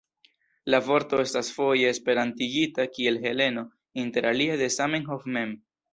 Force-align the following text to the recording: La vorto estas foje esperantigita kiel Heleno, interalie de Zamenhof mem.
La 0.73 0.77
vorto 0.85 1.19
estas 1.23 1.51
foje 1.57 1.91
esperantigita 1.95 2.85
kiel 2.95 3.19
Heleno, 3.27 3.65
interalie 4.05 4.57
de 4.63 4.71
Zamenhof 4.79 5.29
mem. 5.37 5.55